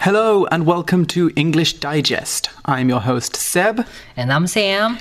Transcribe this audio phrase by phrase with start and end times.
[0.00, 2.50] Hello and welcome to English Digest.
[2.64, 3.86] I'm your host Seb.
[4.16, 4.98] And I'm Sam.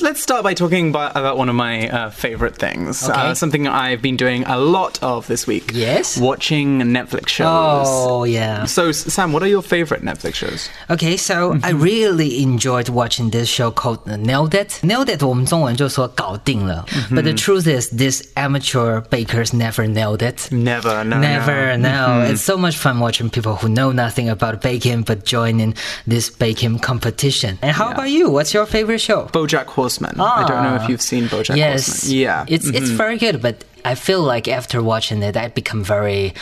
[0.00, 3.08] Let's start by talking about, about one of my uh, favorite things.
[3.08, 3.18] Okay.
[3.18, 5.70] Uh, something I've been doing a lot of this week.
[5.72, 6.18] Yes?
[6.20, 7.86] Watching Netflix shows.
[7.88, 8.66] Oh, yeah.
[8.66, 10.68] So, S- Sam, what are your favorite Netflix shows?
[10.90, 14.78] Okay, so I really enjoyed watching this show called Nailed It.
[14.82, 16.84] Nailed It 我们中文就说搞定了。
[17.10, 20.52] But the truth is, these amateur bakers never nailed it.
[20.52, 22.18] Never, no, Never, no.
[22.18, 22.30] no.
[22.30, 25.73] It's so much fun watching people who know nothing about baking but joining
[26.05, 27.57] this baking competition.
[27.61, 28.29] And how about you?
[28.29, 29.25] What's your favorite show?
[29.33, 30.19] BoJack Horseman.
[30.19, 30.87] I don't know if Ah.
[30.87, 31.87] you've seen BoJack yes.
[31.87, 32.17] Horseman.
[32.17, 32.45] Yeah.
[32.47, 36.33] It's it's very good, but I feel like after watching it, I become very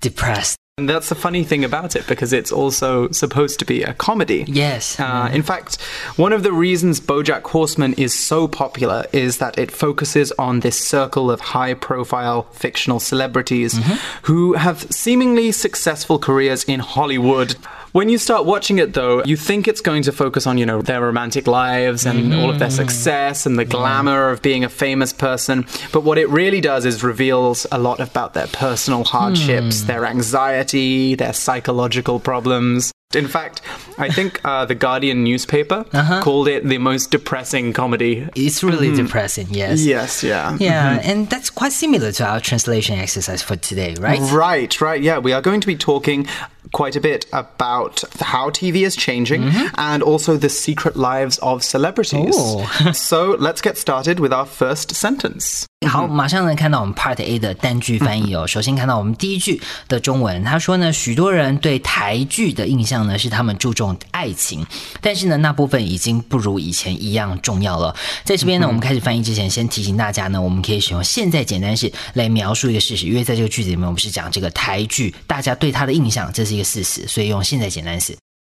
[0.00, 0.56] depressed.
[0.76, 4.44] And that's the funny thing about it because it's also supposed to be a comedy.
[4.48, 4.98] Yes.
[4.98, 5.80] Uh, in fact,
[6.16, 10.76] one of the reasons Bojack Horseman is so popular is that it focuses on this
[10.76, 13.78] circle of high profile fictional celebrities
[14.22, 17.54] who have seemingly successful careers in Hollywood.
[17.94, 20.82] When you start watching it, though, you think it's going to focus on, you know,
[20.82, 22.40] their romantic lives and mm-hmm.
[22.40, 25.64] all of their success and the glamour of being a famous person.
[25.92, 29.86] But what it really does is reveals a lot about their personal hardships, hmm.
[29.86, 32.92] their anxiety, their psychological problems.
[33.14, 33.60] In fact,
[33.96, 36.20] I think uh, the Guardian newspaper uh-huh.
[36.20, 38.28] called it the most depressing comedy.
[38.34, 39.04] It's really mm-hmm.
[39.04, 39.84] depressing, yes.
[39.84, 40.56] Yes, yeah.
[40.58, 41.10] Yeah, mm-hmm.
[41.10, 44.18] and that's quite similar to our translation exercise for today, right?
[44.32, 45.00] Right, right.
[45.00, 46.26] Yeah, we are going to be talking
[46.72, 52.34] quite a bit about how TV is changing and also the secret lives of celebrities.
[52.34, 52.66] Oh.
[52.92, 55.64] so let's get started with our first sentence.
[55.86, 58.46] 好，马上呢看到我们 Part A 的单句翻译哦。
[58.46, 64.64] 首先看到我们第一句的中文，他说呢，许多人对台剧的印象呢是他们注重爱情，
[65.02, 67.94] 但是呢那部分已经不如以前一样重要了。
[68.24, 78.15] 在这边呢，我们开始翻译之前，先提醒大家呢，我们可以使用现在简单式来描述一个事实，因为在这个句子里面，我们是讲这个台剧，大家对它的印象，这是一个事实，所以用现在简单式。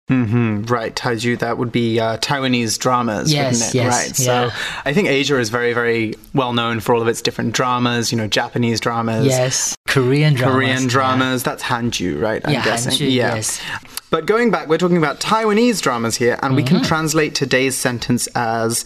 [0.08, 3.76] hmm Right, Taiju, that would be uh, Taiwanese dramas, Yes, wouldn't it?
[3.76, 4.20] yes, right.
[4.20, 4.50] yeah.
[4.50, 8.12] So I think Asia is very, very well known for all of its different dramas,
[8.12, 9.28] you know, Japanese dramas.
[9.28, 10.54] Yes, Korean dramas.
[10.56, 10.90] Korean yeah.
[10.90, 11.44] dramas.
[11.44, 12.42] That's Hanju, right?
[12.46, 12.92] I'm Yeah, guessing.
[12.94, 13.62] Hanju, yes.
[14.10, 16.76] But going back, we're talking about Taiwanese dramas here, and we Mm-hmm.
[16.80, 18.84] can translate today's sentence as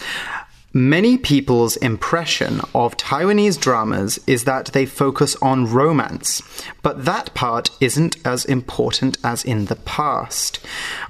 [0.72, 6.42] Many people's impression of Taiwanese dramas is that they focus on romance,
[6.82, 10.60] but that part isn't as important as in the past.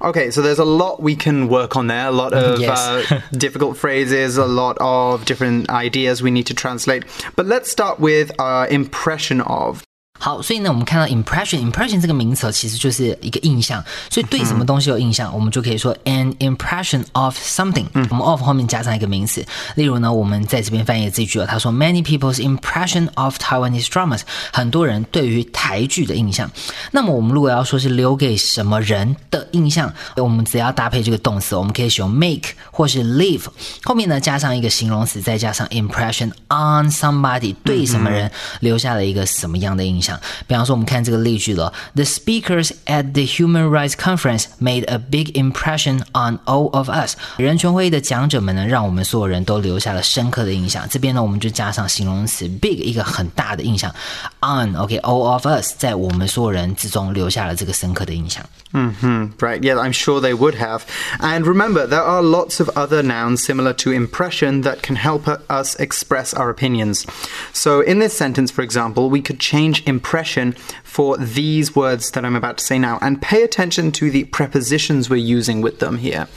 [0.01, 3.11] Okay, so there's a lot we can work on there, a lot of Yes.
[3.11, 7.03] uh, difficult phrases, a lot of different ideas we need to translate.
[7.35, 9.83] But let's start with our impression of.
[10.23, 17.87] 好，所以呢，我们看到 impression，impression 这个名词其实就是一个印象，所以对什么东西有印象，我们就可以说 an impression of something。
[18.11, 19.43] 我们 of 后面加上一个名词，
[19.73, 24.21] 例如呢，我们在这边翻译这句哦，他说 many people's impression of Taiwanese dramas，
[24.53, 26.51] 很多人对于台剧的印象。
[26.91, 33.45] 那么我们如果要说是留给什么人的印象，我们只要搭配这个动词，我们可以使用 make 或是 leave，
[33.83, 40.10] 后面呢加上一个形容词，再加上 impression on somebody，对什么人留下了一个什么样的印象。
[40.47, 47.15] 比方说，我们看这个例句了：The speakers at the Human Rights Conference made a big impression on all of us。
[47.37, 50.87] 人权会议的讲者们呢，让我们所有人都留下了深刻的印象。
[50.89, 53.93] 这边呢，我们就加上形容词 big，一个很大的印象
[54.39, 58.43] ，on OK，all of us，在我们所有人之中留下了这个深刻的印象。
[58.71, 60.87] Hmm Right, yeah, I'm sure they would have.
[61.19, 65.75] And remember, there are lots of other nouns similar to impression that can help us
[65.75, 67.05] express our opinions.
[67.53, 72.35] So, in this sentence, for example, we could change impression for these words that I'm
[72.35, 76.27] about to say now and pay attention to the prepositions we're using with them here.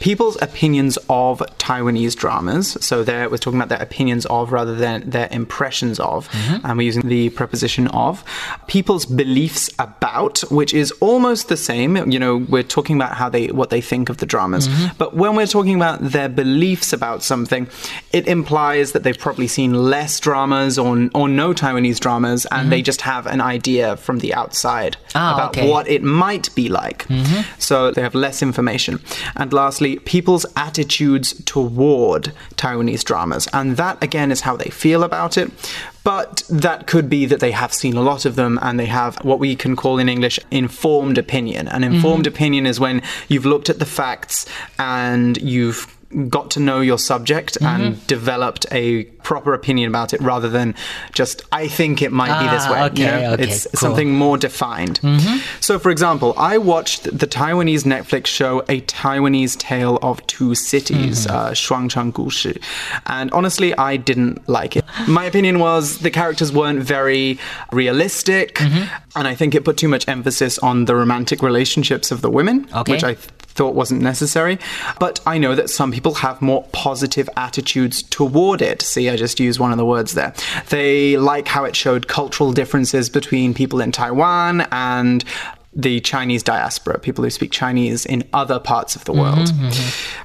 [0.00, 2.78] People's opinions of Taiwanese dramas.
[2.80, 6.28] So, there we're talking about their opinions of rather than their impressions of.
[6.64, 8.24] And we're using the preposition of.
[8.68, 11.73] People's beliefs about, which is almost the same.
[11.82, 14.68] You know, we're talking about how they what they think of the dramas.
[14.68, 14.96] Mm-hmm.
[14.98, 17.68] But when we're talking about their beliefs about something,
[18.12, 22.78] it implies that they've probably seen less dramas or or no Taiwanese dramas, and they
[22.78, 22.84] mm-hmm.
[22.84, 25.70] just have an idea from the outside Ah, about okay.
[25.70, 27.06] what it might be like.
[27.08, 27.42] Mm-hmm.
[27.58, 29.00] So they have less information.
[29.36, 35.36] And lastly, people's attitudes toward Taiwanese dramas, and that again is how they feel about
[35.36, 35.50] it.
[36.04, 39.16] But that could be that they have seen a lot of them and they have
[39.24, 41.66] what we can call in English informed opinion.
[41.68, 42.34] An informed mm-hmm.
[42.34, 44.44] opinion is when you've looked at the facts
[44.78, 45.90] and you've
[46.28, 47.82] got to know your subject mm-hmm.
[47.82, 50.74] and developed a proper opinion about it rather than
[51.12, 52.82] just I think it might ah, be this ah, way.
[52.84, 53.32] Okay, you know?
[53.32, 53.78] okay, it's cool.
[53.78, 55.00] something more defined.
[55.00, 55.38] Mm-hmm.
[55.60, 61.26] So, for example, I watched the Taiwanese Netflix show A Taiwanese Tale of Two Cities,
[61.26, 62.50] Shuangchang mm-hmm.
[62.50, 64.84] Uh, and honestly, I didn't like it.
[65.08, 67.38] My opinion was the characters weren't very
[67.72, 68.94] realistic, mm-hmm.
[69.16, 72.68] and I think it put too much emphasis on the romantic relationships of the women,
[72.74, 72.92] okay.
[72.92, 74.58] which I th- thought wasn't necessary.
[74.98, 78.82] But I know that some people have more positive attitudes toward it.
[78.82, 80.34] See, I just used one of the words there.
[80.68, 85.24] They like how it showed cultural differences between people in Taiwan and
[85.73, 89.49] the Chinese diaspora, people who speak Chinese in other parts of the world.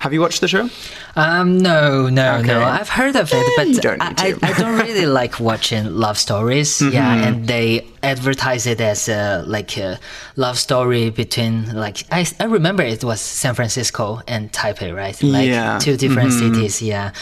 [0.01, 0.71] Have you watched the show?
[1.17, 2.49] Um, no, no, Okay.
[2.49, 2.65] no.
[2.65, 4.47] I've heard of it, but you don't I, need I, to.
[4.47, 6.81] I don't really like watching love stories.
[6.81, 9.99] Yeah, and they advertise it as a like a
[10.37, 15.23] love story between like I, I remember it was San Francisco and Taipei, right?
[15.23, 15.79] Like Yeah.
[15.79, 16.81] two different cities.
[16.81, 17.13] Yeah.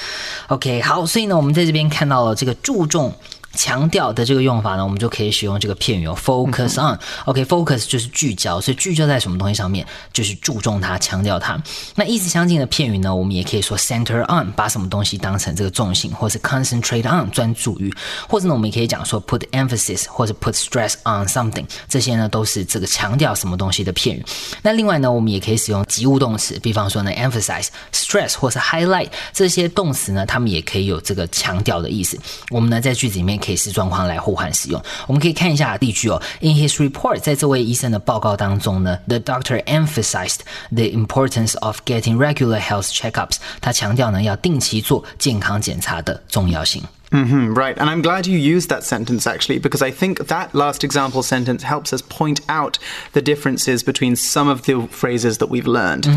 [0.48, 3.12] OK，好，所以呢，我们在这边看到了这个注重。
[3.57, 6.97] 强调的这个用法呢，我们就可以使用这个片语哦，focus on。
[7.25, 11.61] OK，focus、就是聚焦，所以聚焦在什么东西上面，就是注重它、强调它。
[11.95, 17.91] 那意思相近的片语呢，我们也可以说 center on，把什么东西当成这个重心，或是 concentrate on，专注于，
[18.29, 24.23] 或者呢，我们也可以讲说 put emphasis 或者 put stress on something，这些呢都是这个强调什么东西的片语。
[24.61, 32.19] 那另外呢，我们也可以使用及物动词，比方说呢 emphasize、stress 或是 highlight 这些动词呢，它们也可以有这个强调的意思。
[32.51, 34.83] 我们呢在句子里面可以视状况来互换使用。
[35.07, 36.21] 我们可以看一下例句哦。
[36.41, 40.39] In his report，在这位医生的报告当中呢，the doctor emphasized
[40.69, 43.37] the importance of getting regular health checkups。
[43.61, 46.83] 他强调呢要定期做健康检查的重要性。
[47.11, 47.77] Hmm right.
[47.77, 51.63] And I'm glad you used that sentence actually, because I think that last example sentence
[51.63, 52.77] helps us point out
[53.13, 56.07] the differences between some of the phrases that we've learned.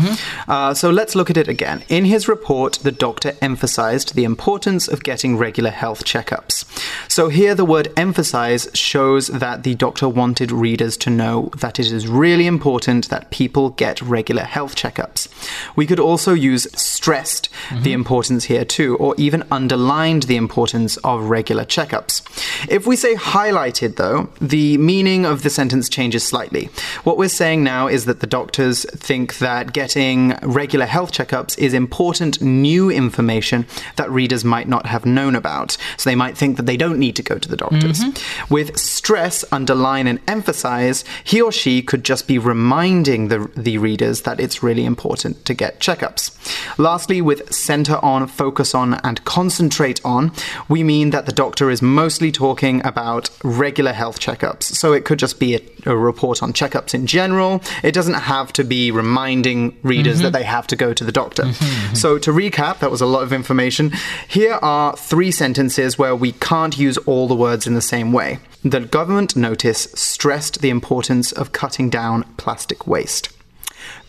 [0.47, 1.83] Uh, so let's look at it again.
[1.87, 6.65] In his report, the doctor emphasized the importance of getting regular health checkups.
[7.09, 11.91] So here the word emphasize shows that the doctor wanted readers to know that it
[11.91, 15.29] is really important that people get regular health checkups.
[15.75, 17.49] We could also use stressed
[17.81, 22.21] the importance here too, or even underlined the importance of regular checkups.
[22.69, 26.69] If we say highlighted, though, the meaning of the sentence changes slightly.
[27.03, 31.73] What we're saying now is that the doctors think that getting regular health checkups is
[31.73, 35.77] important new information that readers might not have known about.
[35.97, 37.99] So they might think that they don't need to go to the doctors.
[37.99, 38.53] Mm-hmm.
[38.53, 44.21] With stress, underline, and emphasize, he or she could just be reminding the, the readers
[44.21, 46.31] that it's really important to get checkups.
[46.77, 50.31] Lastly, with center on, focus on, and concentrate on,
[50.71, 54.63] we mean that the doctor is mostly talking about regular health checkups.
[54.63, 57.61] So it could just be a, a report on checkups in general.
[57.83, 60.33] It doesn't have to be reminding readers that mm-hmm.
[60.33, 61.43] they have to go to the doctor.
[61.43, 61.95] Mm-hmm, mm-hmm.
[61.95, 63.91] So to recap, that was a lot of information.
[64.27, 68.39] Here are three sentences where we can't use all the words in the same way.
[68.63, 73.29] The government notice stressed the importance of cutting down plastic waste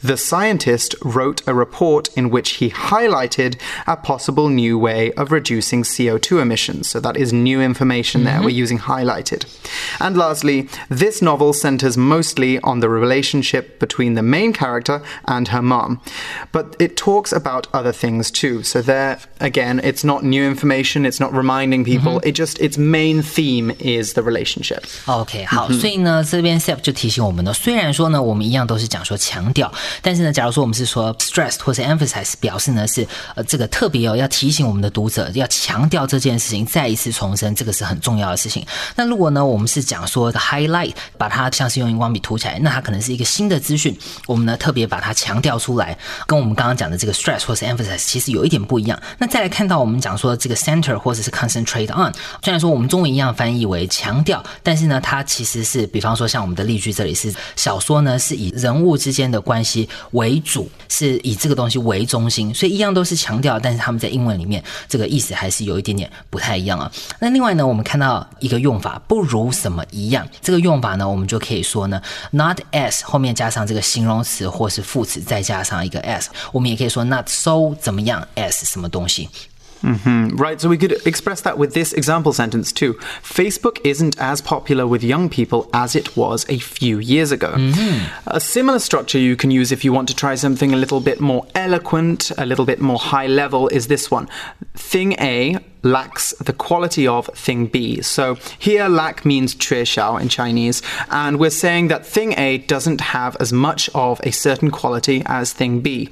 [0.03, 3.57] the scientist wrote a report in which he highlighted
[3.87, 6.89] a possible new way of reducing CO2 emissions.
[6.89, 8.31] So that is new information mm -hmm.
[8.31, 8.41] there.
[8.41, 8.47] Mm-hmm.
[8.47, 9.43] We're using highlighted.
[9.99, 15.63] And lastly, this novel centers mostly on the relationship between the main character and her
[15.63, 16.01] mom.
[16.53, 18.63] But it talks about other things too.
[18.63, 22.13] So there, again, it's not new information, it's not reminding people.
[22.13, 22.29] Mm -hmm.
[22.29, 24.83] It just, its main theme is the relationship.
[25.07, 38.65] OK，好，所以呢，这边 Seb 就提醒我们呢，虽然说呢，我们一样都是讲说强调，但是呢，假如说我们是说 stress 或是 emphasize，表示呢是呃这个特别哦，要提醒我们的读者要强调这件事情，再一次重申，这个是很重要的事情。
[38.97, 43.97] 那如果呢，我们是讲说 highlight，把它像是用荧光笔涂起来，那它可能是一个新的资讯，
[44.27, 45.97] 我们呢特别把它强调出来，
[46.27, 49.01] 跟我们刚刚讲的这个 stress 或是 emphasize 其实有一点不一样。
[49.19, 59.82] 那再来看到我们讲说这个 center 或者是 concentrate on，虽然说我们中文一样翻译为强调，但是呢，它其实是比方说像我们的例句这里是小说呢是以人物之间的关系
[60.13, 66.91] 为主，是以这个东西为中心，所以一样都是强调，但是他们在英文里面这个意思还是有一点点不太一样啊。
[67.19, 79.29] 那另外呢，我们看到一个用法不如什么一样，这个用法呢，我们就可以说呢，not as 后面加上这个形容词或是副词，再加上一个 as，我们也可以说 not so 怎么样 as 什么东西。
[79.83, 82.95] Hmm, Right, so we could express that with this example sentence too.
[83.23, 87.53] Facebook isn't as popular with young people as it was a few years ago.
[88.27, 91.21] A similar structure you can use if you want to try something a little bit
[91.21, 94.29] more eloquent, a little bit more high level, is this one.
[94.75, 98.02] Thing A lacks the quality of thing B.
[98.02, 103.38] So here lack means 缺少 in Chinese, and we're saying that thing A doesn't have
[103.40, 106.10] as much of a certain quality as thing B.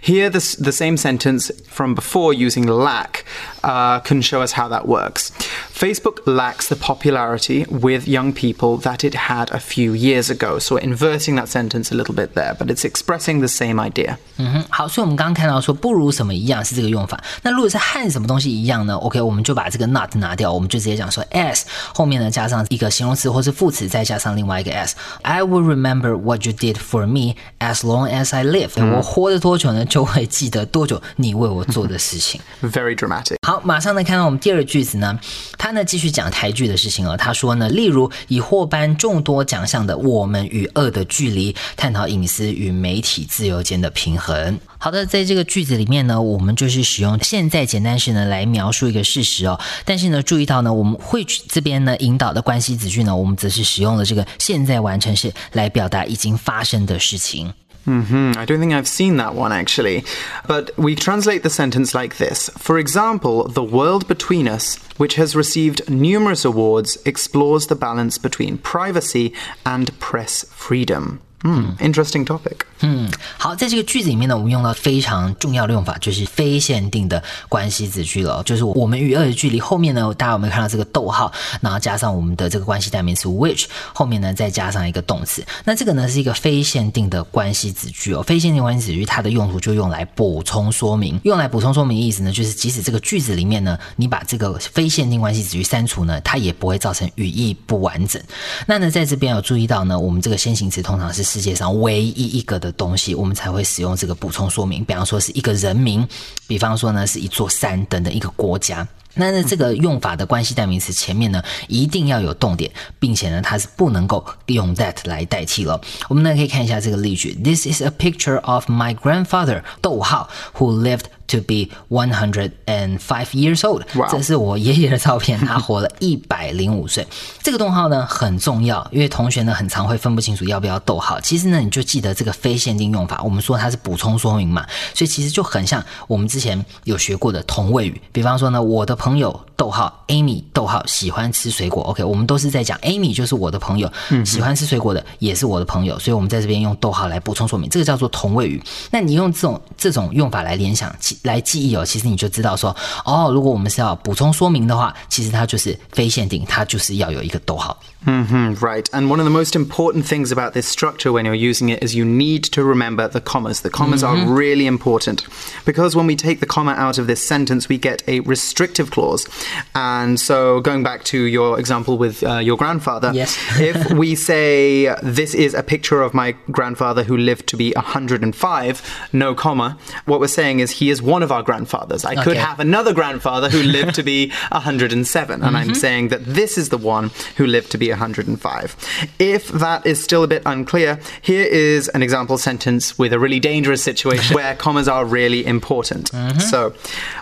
[0.00, 3.24] Here, this, the same sentence from before using lack
[3.62, 5.30] uh, can show us how that works.
[5.70, 10.58] Facebook lacks the popularity with young people that it had a few years ago.
[10.58, 14.18] So we're inverting that sentence a little bit there, but it's expressing the same idea.
[14.38, 17.22] 嗯哼，好，所以我们刚刚看到说不如什么一样是这个用法。
[17.42, 21.61] 那如果是和什么东西一样呢 ？OK，我们就把这个 not 拿掉，我们就直接讲说 as
[21.93, 24.91] 后面呢加上一个形容词或是副词，再加上另外一个 as。
[25.21, 28.91] I will remember what you did for me as long as I live、嗯。
[28.91, 32.41] 我活得多久呢，就会记得多久你为我做的事情。
[32.61, 33.37] Very dramatic.
[33.47, 35.17] 好，马上呢看到我们第二个句子呢，
[35.57, 37.15] 他呢继续讲台剧的事情哦。
[37.15, 44.59] 他说呢，例如以获颁众多奖项的《我们与恶的距离》，探讨隐私与媒体自由间的平衡。
[44.78, 49.58] 好的，在这个句子里面呢，我们就是使用现在简单时呢来描述一个事实哦。
[49.84, 57.52] 但是呢，注意到呢，我们会这边呢引导的关系子句呢，我们则是使用了这个现在完成式来表达已经发生的事情。
[57.84, 60.04] hmm I don't think I've seen that one actually.
[60.46, 65.34] But we translate the sentence like this For example, the world between us, which has
[65.34, 69.32] received numerous awards, explores the balance between privacy
[69.64, 71.18] and press freedom.
[71.43, 72.57] 嗯 interesting topic.
[72.81, 78.43] 嗯，好，在这个句子里面呢，我们用到非常重要的用法，就是非限定的关系子句了。
[78.43, 85.43] 就是我们与恶的距离后面呢，大家有没有看到这个逗号，然后加上我们的这个关系代名词 which，后面呢再加上一个动词。
[85.63, 88.21] 那这个呢是一个非限定的关系子句哦。
[88.21, 98.21] 非限定关系子句它的用途就用来补充说明，用来补充说明的意思呢，就是即使这个句子里面呢，你把这个非限定关系子句删除呢，它也不会造成语义不完整。
[98.67, 104.83] 那呢，在这边有注意到呢，我们这个先行词通常是世界上唯一一个的东西，我们才会使用这个补充说明。
[104.85, 106.07] 比方说是一个人名，
[106.47, 108.87] 比方说呢是一座山等等一个国家。
[109.19, 115.81] 那呢，这个用法的关系代名词前面呢，一定要有动点，并且呢，它是不能够用 that 来代替了。
[116.07, 123.83] 我们呢可以看一下这个例句：This is a picture of my grandfather，逗号，who lived to be one hundred and five years old。
[124.09, 127.05] 这是我爷爷的照片，他活了一百零五岁。
[127.43, 131.19] 这个逗号呢很重要，因为同学呢很常会分不清楚要不要逗号。
[131.21, 138.01] 其实呢，你就记得这个非限定用法，我们说它是补充说明嘛，所以其实就很像我们之前有学过的同位语。
[138.11, 143.91] 比方说呢，我的朋友逗号 Amy 逗号喜欢吃水果，OK，我们都是在讲 Amy 就是我的朋友，
[144.25, 148.61] 喜欢吃水果的也是我的朋友，所以我们在这边用逗号来补充说明，这个叫做同位语。
[148.91, 150.93] 那你用这种这种用法来联想、
[151.23, 157.77] 来记忆哦，其实你就知道说，哦，如果我们是要补充说明的话，其实它就是非限定，它就是要有一个逗号。
[158.07, 158.89] Hmm right.
[158.93, 161.93] And one of the most important things about this structure when you're using it is
[161.93, 163.61] you need to remember the commas.
[163.61, 165.27] The commas are really important
[165.65, 169.27] because when we take the comma out of this sentence, we get a restrictive clause.
[169.75, 173.37] And so, going back to your example with uh, your grandfather, Yes.
[173.59, 179.09] if we say this is a picture of my grandfather who lived to be 105,
[179.11, 182.05] no comma, what we're saying is he is one of our grandfathers.
[182.05, 186.57] I could have another grandfather who lived to be 107, and I'm saying that this
[186.57, 189.09] is the one who lived to be 105.
[189.19, 193.39] If that is still a bit unclear, here is an example sentence with a really
[193.39, 196.11] dangerous situation where commas are really important.
[196.11, 196.39] Mm-hmm.
[196.39, 196.73] So,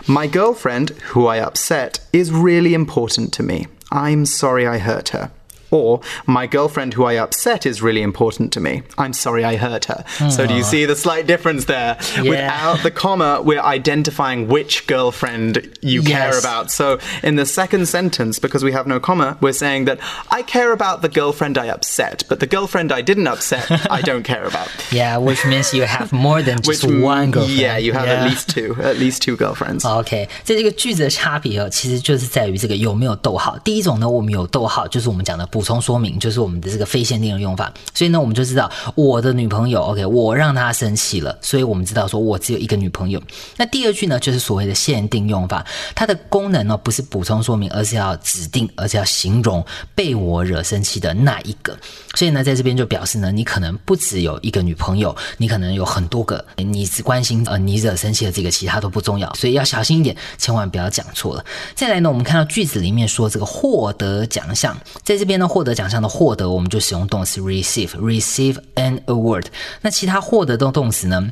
[0.06, 3.66] my girlfriend, who I upset, is really important to me.
[3.90, 5.30] I'm sorry I hurt her.
[5.73, 8.83] Or, my girlfriend who I upset is really important to me.
[8.97, 10.03] I'm sorry I hurt her.
[10.29, 11.95] So, do you see the slight difference there?
[12.17, 12.29] Yeah.
[12.29, 16.43] Without the comma, we're identifying which girlfriend you care Yes.
[16.43, 16.71] about.
[16.71, 19.99] So, in the second sentence, because we have no comma, we're saying that
[20.29, 24.23] I care about the girlfriend I upset, but the girlfriend I didn't upset, I don't
[24.25, 24.67] care about.
[24.91, 27.57] Yeah, which means you have more than just one girlfriend.
[27.57, 28.25] Yeah, you have Yeah.
[28.25, 29.85] at least two, at least two girlfriends.
[29.85, 33.57] OK，在这个句子的差别哦，其实就是在于这个有没有逗号。
[33.59, 37.74] 第一种呢，我们有逗号，就是我们讲的补 补充说明，就是我们的这个非限定的用法。
[37.92, 43.20] 所以呢，我们就知道我的女朋友，OK，我让她生气了，所以我们知道说我只有一个女朋友。
[43.56, 51.76] 那第二句呢，就是所谓的限定用法，它的功能呢不是补充说明，而是要指定，而是要形容被我惹生气的那一个。
[52.14, 61.44] 所以呢，在这边就表示呢，你可能不只有一个女朋友，你可能有很多个，你只关心呃你惹生气的这个，其他都不重要，所以要小心一点，千万不要讲错了。
[61.74, 69.44] 再来呢，我们看到句子里面说这个获得奖项，在这边呢，获得奖项的获得，我们就使用动词 receive，receive an award。
[69.80, 71.30] 那其他获得的动词呢？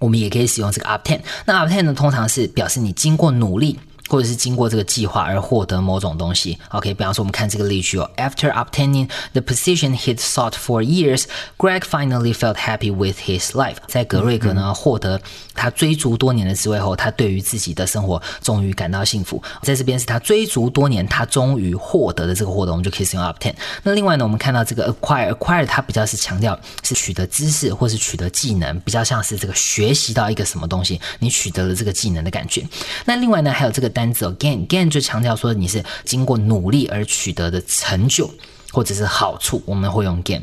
[0.00, 1.20] 我们也可以使用这个 obtain。
[1.46, 3.78] 那 obtain 呢，通常是表示你经过努力。
[4.08, 6.58] 或者是经过这个计划而获得某种东西。
[6.70, 11.24] OK，比方说我们看这个例句哦，After obtaining the position he'd sought for years,
[11.56, 13.76] Greg finally felt happy with his life。
[13.86, 15.20] 在格瑞格呢获得
[15.54, 19.42] 他追逐多年的职位后，他对于自己的生活终于感到幸福。
[19.62, 23.54] 在这边是他追逐多年，他终于获得的这个获得，我们就可以使用 obtain。
[23.82, 32.66] 那另外呢，我们看到这个 acquire，acquire 它比较是强调是取得知识或是取得技能，比较像是这个学习到一个什么东西，你取得了这个技能的感觉。
[33.04, 38.28] 那另外呢，还有这个单词 gain，gain 就强调说你是经过努力而取得的成就
[38.72, 40.42] 或者是好处，我们会用 gain。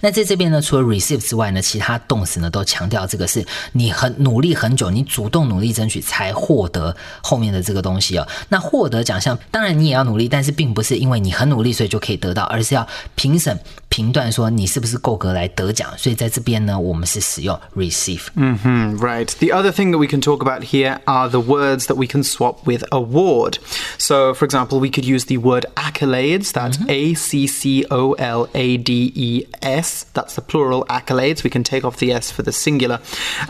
[0.00, 8.26] 那在这边呢，除了 receive 之外呢，其他动词呢都强调这个是你很努力很久，你主动努力争取才获得后面的这个东西哦。
[8.48, 13.58] 那获得奖项，当然你也要努力，但是并不是因为你很努力所以就可以得到，而是要评审
[13.88, 15.88] 评断说你是不是够格来得奖。
[15.96, 18.26] 所以在这边呢，我们是使用 receive。
[18.34, 19.28] 嗯哼，right.
[19.38, 22.22] The other thing that we can talk about here are the words that we can
[22.24, 23.58] swap with award.
[23.96, 26.50] So, for example, we could use the word accolades.
[26.52, 29.71] That's A C C O L A D E S.
[30.13, 31.43] That's the plural accolades.
[31.43, 32.99] We can take off the S for the singular.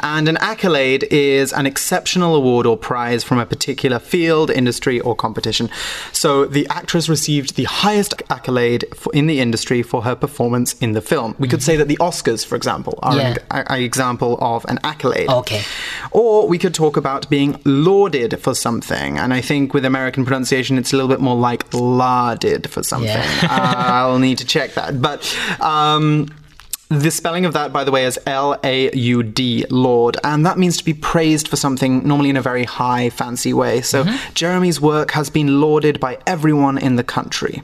[0.01, 5.15] And an accolade is an exceptional award or prize from a particular field, industry, or
[5.15, 5.69] competition.
[6.11, 10.93] So the actress received the highest accolade for, in the industry for her performance in
[10.93, 11.35] the film.
[11.39, 13.35] We could say that the Oscars, for example, are Yeah.
[13.51, 15.29] an, example of an accolade.
[15.29, 15.61] Okay.
[16.11, 19.17] Or we could talk about being lauded for something.
[19.17, 23.07] And I think with American pronunciation, it's a little bit more like lauded for something.
[23.09, 23.47] Yeah.
[23.49, 25.01] uh, I'll need to check that.
[25.01, 25.19] But
[25.59, 26.27] um, Um,
[26.89, 30.17] the spelling of that, by the way, is L A U D, Laud.
[30.24, 33.81] And that means to be praised for something, normally in a very high, fancy way.
[33.81, 34.33] So mm-hmm.
[34.33, 37.63] Jeremy's work has been lauded by everyone in the country.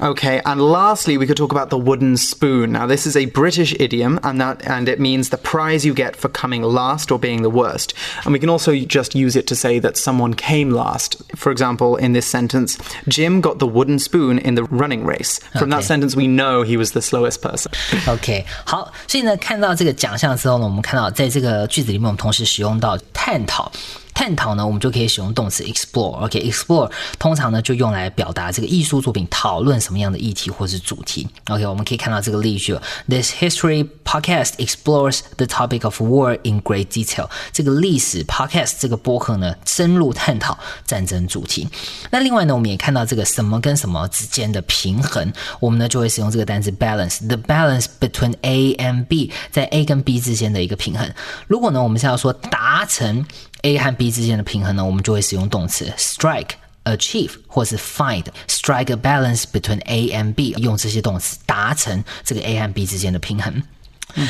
[0.00, 2.70] Okay, and lastly, we could talk about the wooden spoon.
[2.70, 6.14] Now, this is a British idiom, and that and it means the prize you get
[6.14, 7.94] for coming last or being the worst.
[8.24, 11.20] And we can also just use it to say that someone came last.
[11.34, 15.40] For example, in this sentence, Jim got the wooden spoon in the running race.
[15.58, 15.88] From that Okay.
[15.88, 17.72] sentence, we know he was the slowest person.
[18.06, 23.72] OK，好，所以呢，看到这个奖项之后呢，我们看到在这个句子里面，我们同时使用到探讨。
[24.13, 26.23] 探讨呢，我们就可以使用动词 explore。
[26.25, 31.27] OK，explore、通常呢就用来表达这个艺术作品讨论什么样的议题或是主题。
[31.49, 32.77] OK，我们可以看到这个例句
[33.07, 37.29] ：This history podcast explores the topic of war in great detail。
[37.51, 41.67] 这个历史 podcast 这个播客呢，深入探讨战争主题。
[42.11, 51.11] 那另外呢，我们也看到这个什么跟什么之间的平衡，我们呢就会使用这个单词 balance，the balance between A and B，在 A 跟 B 之间的一个平衡。
[51.47, 53.25] 如果呢，我们是要说达成
[53.63, 56.51] A 和 B 之间的平衡呢，我们就会使用动词 strike。
[56.85, 63.63] achieve 或是 find strike a balance between A and B，用这些动词达成这个 A 和 B 之间的平衡。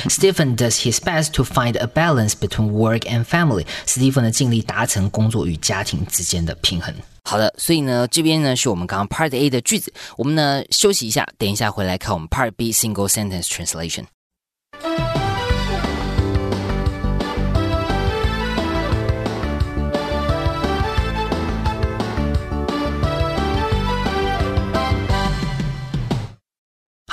[0.08, 3.66] Stephen does his best to find a balance between work and family。
[3.88, 6.94] 史蒂芬呢尽力达成工作与家庭之间的平衡。
[7.24, 14.04] 好的，所以呢，这边呢是我们刚刚 Part A 的句子，我们呢休息一下，等一下回来看我们 Part B single sentence translation。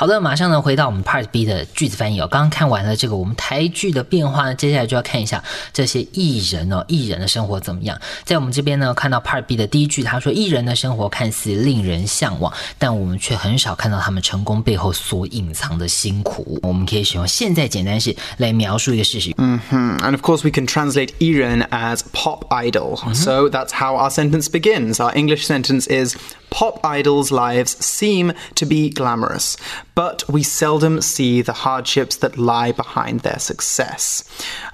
[0.00, 2.26] 好的，马上呢回到我们 Part B 的句子翻译哦。
[2.26, 8.00] 刚刚看完了这个我们台剧的变化呢，接下来就要看一下这些艺人哦，艺人的生活怎么样。
[8.24, 16.58] 在我们这边呢，看到 Part B 的第一句，他说艺人的生活看似令人向往，但我们却很少看到他们成功背后所隐藏的辛苦。
[16.62, 19.34] 我们可以使用现在简单式来描述一个事实。
[19.36, 22.96] 嗯哼 And of course, we can translate Iren as pop idol.
[23.12, 24.94] So that's how our sentence begins.
[24.94, 26.16] Our English sentence is
[26.50, 29.56] Pop idols' lives seem to be glamorous,
[29.94, 34.24] but we seldom see the hardships that lie behind their success.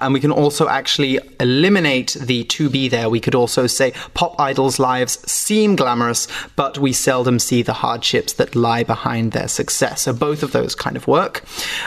[0.01, 3.09] And we can also actually eliminate the to be there.
[3.09, 8.33] We could also say pop idols' lives seem glamorous, but we seldom see the hardships
[8.33, 10.01] that lie behind their success.
[10.03, 11.43] So both of those kind of work.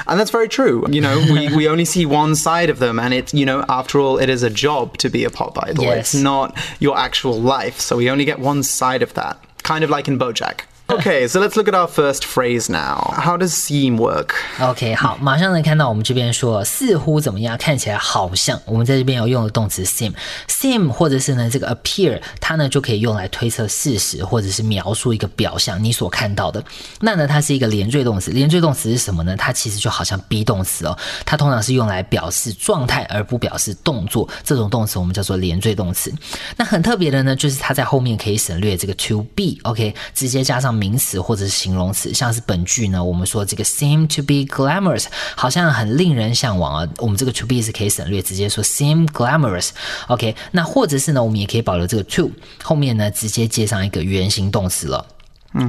[0.06, 0.86] And that's very true.
[0.90, 3.98] You know, we, we only see one side of them, and it's, you know, after
[3.98, 5.84] all, it is a job to be a pop idol.
[5.84, 6.14] Yes.
[6.14, 7.80] It's not your actual life.
[7.80, 9.38] So we only get one side of that.
[9.70, 10.62] Kind of like in Bojack.
[10.90, 13.14] Okay, so let's look at our first phrase now.
[13.14, 14.30] How does seem work?
[14.58, 18.60] OK，好，马上能看到我们这边说似乎怎么样，看起来好像。
[18.64, 26.62] 我们在这边要用的动词 seem，seem 或者是呢这个 appear，它呢就可以用来推测事实或者是描述一个表象你所看到的。
[27.00, 29.36] 那呢它是一个连缀动词，连缀动词是什么呢？
[29.36, 34.28] 它其实就好像 be 动词哦，它通常是用来表示状态而不表示动作。
[34.42, 36.12] 这种动词我们叫做连缀动词。
[36.56, 45.04] 那很特别的呢，就是它在后面可以省略这个 to be，OK，、直接加上名词或者是形容词，像是本句呢，我们说这个 seem to be glamorous，
[45.36, 46.88] 好像很令人向往啊。
[46.96, 49.68] 我们这个 to be 是可以省略，直接说 seem glamorous。
[50.08, 52.30] OK，那或者是呢，我们也可以保留这个 to
[52.62, 55.04] 后面呢，直接接上一个原形动词了。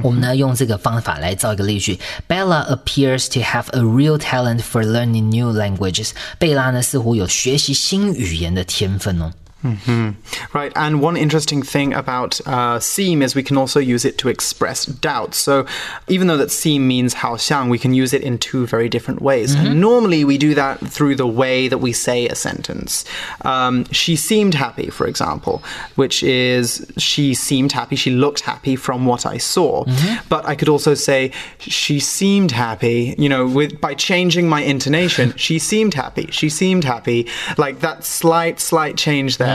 [0.00, 1.98] 我们呢用这个方法来造一个例句
[2.28, 6.10] ：Bella appears to have a real talent for learning new languages。
[6.38, 9.32] 贝拉呢似乎有学习新语言的天分哦。
[9.62, 10.10] Mm-hmm.
[10.56, 14.28] Right, and one interesting thing about uh, seem is we can also use it to
[14.28, 15.34] express doubt.
[15.34, 15.66] So,
[16.08, 19.54] even though that seem means 好像, we can use it in two very different ways.
[19.54, 19.66] Mm-hmm.
[19.66, 23.04] And normally we do that through the way that we say a sentence.
[23.42, 25.62] Um, she seemed happy, for example,
[25.94, 29.84] which is she seemed happy, she looked happy from what I saw.
[29.84, 30.26] Mm-hmm.
[30.28, 35.34] But I could also say she seemed happy, you know, with by changing my intonation,
[35.36, 37.28] she seemed happy, she seemed happy.
[37.56, 39.51] Like that slight, slight change there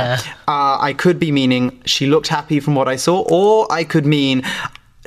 [0.47, 4.05] uh, I could be meaning she looked happy from what I saw, or I could
[4.05, 4.43] mean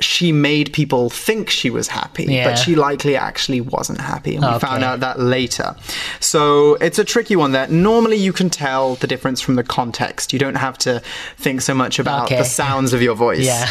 [0.00, 2.44] she made people think she was happy, yeah.
[2.44, 4.36] but she likely actually wasn't happy.
[4.36, 4.58] And we okay.
[4.58, 5.74] found out that later.
[6.20, 7.66] So it's a tricky one there.
[7.68, 10.34] Normally you can tell the difference from the context.
[10.34, 11.00] You don't have to
[11.38, 12.36] think so much about okay.
[12.36, 13.46] the sounds of your voice.
[13.46, 13.66] Yeah.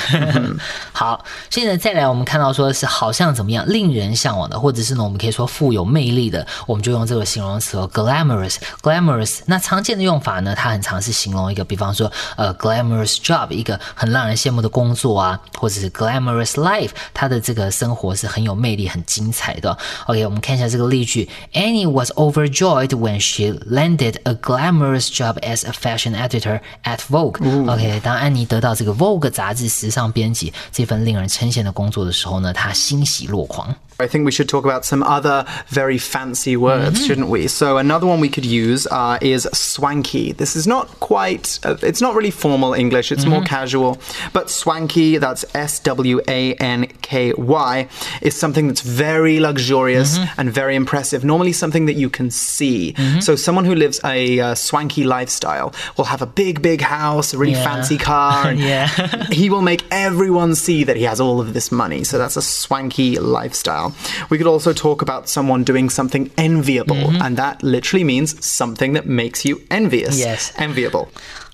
[0.94, 19.78] 好，现在再来我们看到说是好像怎么样，令人向往的，或者是呢我们可以说富有魅力的，我们就用这个形容词哦，glamorous。glamorous 那常见的用法呢，它很常是形容一个，比方说呃 glamorous job，一个很让人羡慕的工作啊，或者是 glam glamorous life，他的这个生活是很有魅力、很精彩的。
[20.08, 29.30] OK，我们看一下这个例句：Annie was overjoyed when she landed a glamorous job as a fashion editor at Vogue。OK，当安妮得到这个 Vogue
[29.30, 33.74] 杂志时尚编辑这份令人称羡的工作的时候呢，她欣喜若狂。
[33.98, 37.06] I think we should talk about some other very fancy words, mm-hmm.
[37.06, 37.48] shouldn't we?
[37.48, 40.34] So another one we could use uh, is swanky.
[40.34, 43.32] This is not quite, uh, it's not really formal English, it's mm-hmm.
[43.32, 43.98] more casual.
[44.34, 47.89] But swanky, that's S W a N K Y,
[48.23, 50.41] is something that's very luxurious mm-hmm.
[50.41, 51.25] and very impressive.
[51.25, 52.95] Normally something that you can see.
[52.95, 53.21] Mm-hmm.
[53.21, 57.39] So someone who lives a uh, swanky lifestyle will have a big, big house, a
[57.39, 57.65] really yeah.
[57.65, 58.31] fancy car.
[58.51, 58.89] And yeah.
[59.31, 62.05] he will make everyone see that he has all of this money.
[62.05, 63.95] So that's a swanky lifestyle.
[64.31, 67.23] We could also talk about someone doing something enviable, mm-hmm.
[67.23, 70.19] and that literally means something that makes you envious.
[70.19, 70.53] Yes.
[70.57, 71.11] Enviable.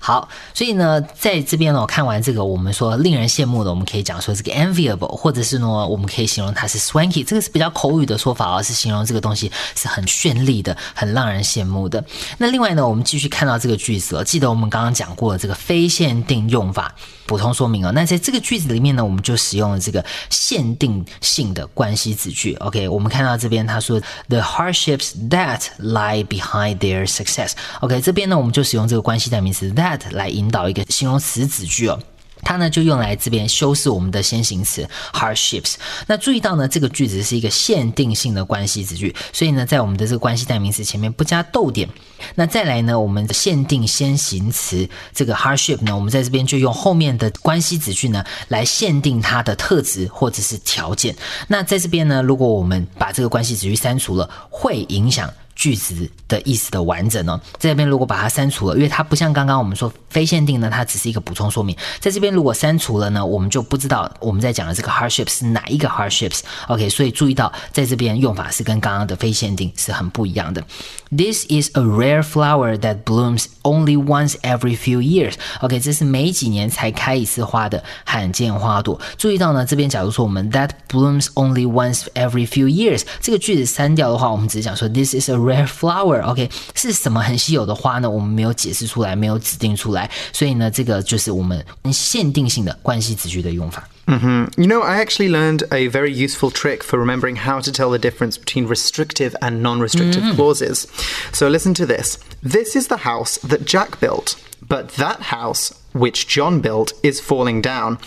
[0.07, 12.01] 好，所以呢，在这边呢，我看完这个，我们说令人羡慕的，我们可以讲说这个 enviable，或者是呢，我们可以形容它是 swanky，这个是比较口语的说法而是形容这个东西是很绚丽的，很让人羡慕的。
[12.37, 17.91] 那另外呢，我们继续看到这个句子，记得我们刚刚讲过的这个非限定用法，补充说明哦。
[17.91, 22.55] 那在这个句子里面呢，我们就使用了这个限定性的关系子句。
[22.61, 27.51] OK，我们看到这边他说 the hardships that lie behind their success。
[27.81, 29.96] OK，这边呢，我们就使用这个关系代名词 that。
[30.11, 31.99] 来引导一个形容词子句哦。
[32.43, 35.73] 它呢就用来这边修饰我们的先行词 hardships。
[36.05, 41.89] 那注意到呢，这个句子是一个限定性的关系子句，所以呢，在我们的这个关系代名词前面不加逗点。
[42.35, 51.15] 那再来呢，我们的限定先行词这个 hardship 呢，我们在这边就用后面的关系子句呢来限定它的特质或者是条件。
[51.47, 55.33] 那在这边呢，如果我们把这个关系子句删除了，会影响。
[55.57, 61.75] 句子的意思的完整呢，这边如果把它删除了，因为它不像刚刚我们说非限定呢，它只是一个补充说明。
[61.99, 66.41] 在这边如果删除了呢，我们就不知道我们在讲的这个 hardships 是哪一个 hardships。
[66.67, 70.63] OK，所以注意到在这边用法是跟刚刚的非限定是很不一样的。
[71.09, 75.35] This is a rare flower that blooms only once every few years。
[75.61, 78.99] OK，这是每几年才开一次花的罕见花朵。
[79.17, 88.09] 注意到呢，这边假如说我们 that blooms only once every few years 这个句子删掉的话，我们只是讲说 this is a rare flower，OK，是什么很稀有的花呢？
[88.09, 93.87] 我们没有解释出来，没有指定出来，所以呢，这个就是我们限定性的关系子句的用法。
[94.07, 94.61] Mm-hmm.
[94.61, 97.99] You know, I actually learned a very useful trick for remembering how to tell the
[97.99, 100.35] difference between restrictive and non restrictive mm-hmm.
[100.35, 100.87] clauses.
[101.33, 102.17] So listen to this.
[102.41, 107.61] This is the house that Jack built, but that house which John built is falling
[107.61, 107.99] down.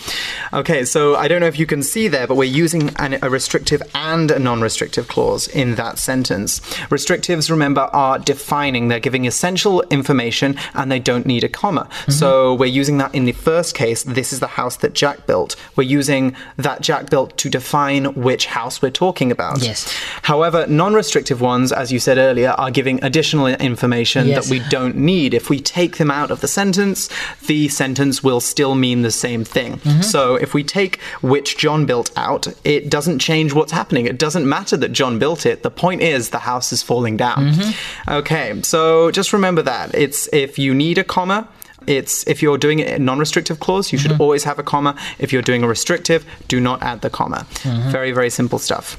[0.53, 3.29] Okay, so I don't know if you can see there, but we're using an, a
[3.29, 6.59] restrictive and a non restrictive clause in that sentence.
[6.89, 11.87] Restrictives, remember, are defining, they're giving essential information and they don't need a comma.
[11.91, 12.11] Mm-hmm.
[12.11, 15.55] So we're using that in the first case, this is the house that Jack built.
[15.75, 19.61] We're using that Jack built to define which house we're talking about.
[19.61, 19.91] Yes.
[20.23, 24.45] However, non restrictive ones, as you said earlier, are giving additional information yes.
[24.45, 25.33] that we don't need.
[25.33, 27.09] If we take them out of the sentence,
[27.47, 27.80] the sentence
[28.23, 29.77] will still mean the same thing.
[29.77, 30.01] Mm-hmm.
[30.01, 34.05] So if we take which John built out, it doesn't change what's happening.
[34.05, 35.63] It doesn't matter that John built it.
[35.63, 37.53] The point is the house is falling down.
[37.53, 38.11] Mm-hmm.
[38.11, 39.95] Okay, so just remember that.
[39.95, 41.47] It's if you need a comma,
[41.87, 44.95] It's if you're doing a non-restrictive clause, you should always have a comma.
[45.17, 47.47] If you're doing a restrictive, do not add the comma.
[47.63, 48.97] Very, very simple stuff.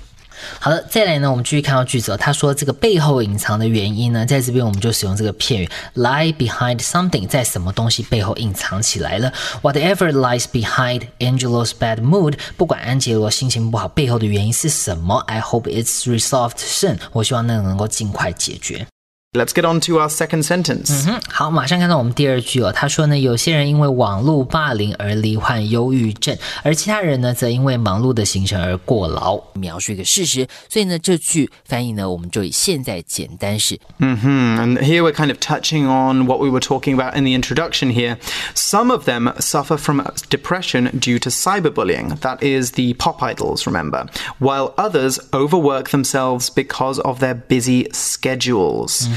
[0.59, 2.17] 好的，再来呢，我们继续看到句子。
[2.17, 9.33] 他说这个背后隐藏的原因呢，在这边我们就使用这个片语 lie behind something，在什么东西背后隐藏起来了。
[9.63, 16.99] Whatever lies behind Angelo's bad mood，不管安杰罗心情不好背后的原因是什么，I hope it's resolved soon。
[17.13, 18.87] 我希望那个能够尽快解决。
[19.34, 21.06] Let's get on to our second sentence.
[21.08, 22.72] 嗯，好，马上看到我们第二句哦。
[22.72, 29.40] 他说呢，有些人因为网络霸凌而罹患忧郁症，而其他人呢，则因为忙碌的行程而过劳。
[29.54, 33.80] 描述一个事实，所以呢，这句翻译呢，我们就以现在简单式。
[34.00, 37.38] hmm And here we're kind of touching on what we were talking about in the
[37.38, 38.18] introduction here.
[38.56, 42.18] Some of them suffer from depression due to cyberbullying.
[42.22, 44.08] That is the pop idols, remember.
[44.40, 49.08] While others overwork themselves because of their busy schedules.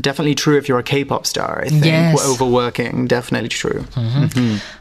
[0.00, 1.84] Definitely true if you're a K-pop star, I think.
[1.84, 2.16] Yes.
[2.24, 3.82] Overworking, definitely true.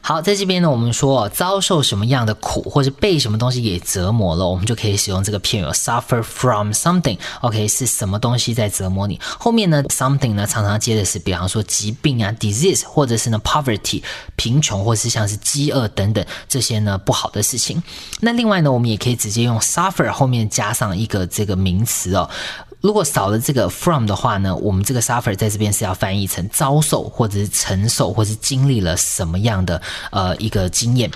[0.02, 7.18] 好，在这边呢，我们说、哦、遭受什么样的苦，或是被什么东西给折磨了，我们就可以使用这个片语 suffer from something。
[7.42, 9.20] OK，是什么东西在折磨你？
[9.38, 14.02] 后面呢，something 呢常常接的是，比方说疾病啊，disease，或者是呢 poverty，
[14.36, 17.82] 贫穷，或是像是饥饿等等这些呢不好的事情。
[18.22, 22.30] 那另外呢，我们也可以直接用 suffer 后面加上一个这个名词哦。
[22.82, 31.10] 如果少了这个 from 的话呢，我们这个 suffer 在这边是要翻译成遭受，或者是承受，或是经历了什么样的呃一个经验。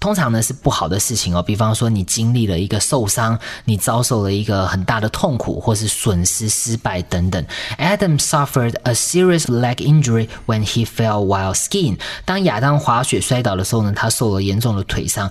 [0.00, 7.44] 通常呢是不好的事情哦，比方说你经历了一个受伤，你遭受了一个很大的痛苦，或是损失、失败等等。
[7.76, 11.98] Adam suffered a serious leg injury when he fell while skiing。
[12.24, 15.30] 当亚当滑雪摔倒的时候呢，他受了严重的腿伤。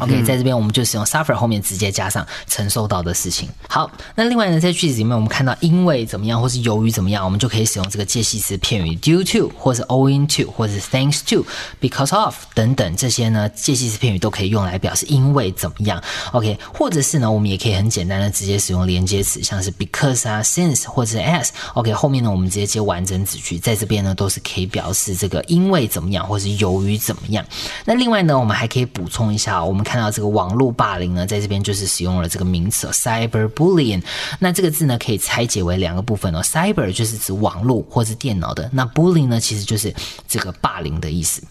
[0.00, 3.48] OK，在这边我们就使用 suffer 后面直接加上承受到的事情。
[3.68, 16.02] 好，那另外呢，在句子里面我们看到因为怎么样，或是由于怎么样，我们就可以使用这个介系词片语 due to，或是 owing to，或是 thanks to，because of 等等这些呢，介系词片语都可以用来表示因为怎么样。
[16.32, 21.50] OK，或者是呢，我们也可以很简单的直接使用连接词，像是 because 啊，since 或者是 as。
[21.74, 27.44] OK，后面呢我们直接接完整子句，在这边呢都是可以表示这个因为怎么样，或是由于怎么样。
[27.84, 34.00] 那另外呢，我们还可以补充一下哦，我们看到这个网络霸凌呢，在这边就是使用了这个名词、哦、cyberbullying。
[34.38, 39.92] 那这个字呢，可以拆解为两个部分哦，cyber 就是指网络或是电脑的，那 bullying 呢，其实就是
[40.28, 41.42] 这个霸凌的意思。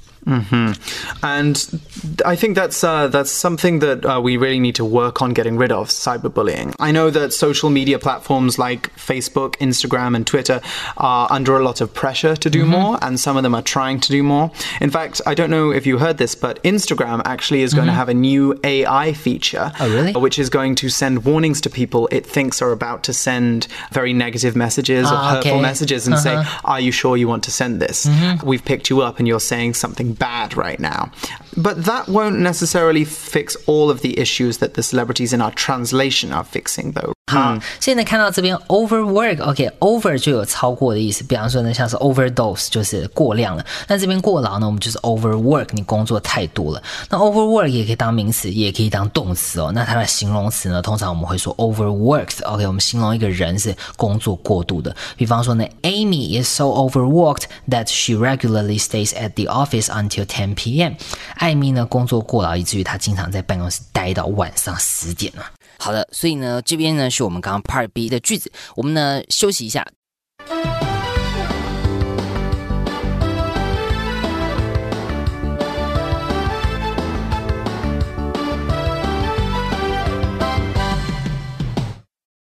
[1.21, 1.81] And
[2.25, 5.57] I think that's uh, that's something that uh, we really need to work on getting
[5.57, 6.73] rid of cyberbullying.
[6.79, 10.62] I know that social media platforms like Facebook, Instagram, and Twitter
[10.97, 13.99] are under a lot of pressure to do more, and some of them are trying
[14.01, 14.51] to do more.
[14.81, 17.93] In fact, I don't know if you heard this, but Instagram actually is going to
[17.93, 20.13] have a new AI feature, Oh, really?
[20.13, 24.13] which is going to send warnings to people it thinks are about to send very
[24.13, 25.62] negative messages or Ah, hurtful okay.
[25.62, 26.62] messages, and say, Uh-huh.
[26.65, 28.07] "Are you sure you want to send this?
[28.43, 31.12] We've picked you up, and you're saying something." Bad right now.
[31.56, 36.32] But that won't necessarily fix all of the issues that the celebrities in our translation
[36.32, 37.13] are fixing, though.
[37.31, 43.65] 好，现在看到这边 overwork，OK，over、就有超过的意思，比方说呢，像是 overdose 就是过量了。
[43.88, 46.83] 那这边过劳呢，我们就是 overwork，你工作太多了。
[47.09, 49.71] 那 overwork 也可以当名词，也可以当动词哦。
[49.73, 54.95] 那它的形容词呢，通常我们会说 overworked，OK，、我们形容一个人是工作过度的。
[55.17, 60.93] 比方说呢，Amy is so overworked that she regularly stays at the office until 10 p.m.
[61.36, 65.49] 艾米呢工作过劳，以至于她经常在办公室待到晚上十点啊。
[65.78, 69.87] 好的，所以呢，这边呢是我们刚刚 Part B 的句子，我们呢休息一下。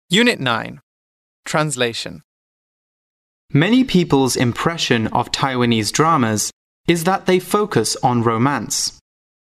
[0.10, 0.78] Unit 9
[1.44, 2.22] Translation
[3.54, 6.50] Many people's impression of Taiwanese dramas
[6.88, 8.98] is that they focus on romance.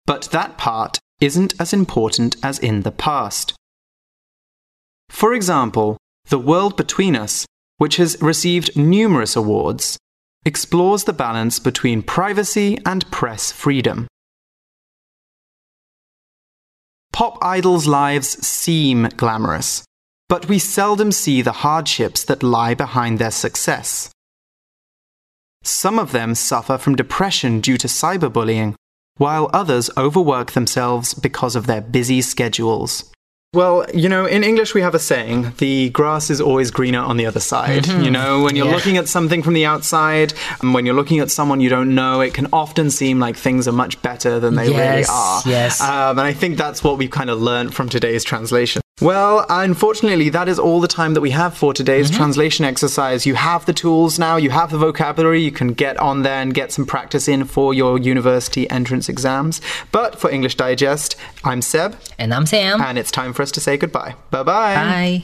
[0.05, 3.55] But that part isn't as important as in the past.
[5.14, 5.96] For example,
[6.30, 7.46] The World Between Us,
[7.78, 9.98] which has received numerous awards,
[10.44, 14.08] explores the balance between privacy and press freedom.
[17.14, 19.86] Pop idols' lives seem glamorous,
[20.30, 24.10] but we seldom see the hardships that lie behind their success.
[25.62, 28.74] Some of them suffer from depression due to cyberbullying,
[29.18, 33.14] while others overwork themselves because of their busy schedules.
[33.54, 37.18] Well, you know, in English we have a saying, the grass is always greener on
[37.18, 37.86] the other side.
[37.88, 38.74] You know, when you're Yeah.
[38.76, 42.22] looking at something from the outside, and when you're looking at someone you don't know,
[42.22, 45.42] it can often seem like things are much better than they really are.
[45.46, 45.80] yes.
[45.82, 48.83] Um, and I think that's what we've kind of learned from today's translation.
[49.02, 52.18] Well, unfortunately, that is all the time that we have for today's mm-hmm.
[52.18, 53.26] translation exercise.
[53.26, 56.54] You have the tools now, you have the vocabulary, you can get on there and
[56.54, 59.62] get some practice in for your university entrance exams.
[59.92, 62.82] But for English Digest, I'm Seb, And I'm Sam.
[62.82, 64.16] and it's time for us to say goodbye.
[64.30, 64.76] Bye bye.
[64.76, 65.24] Bye.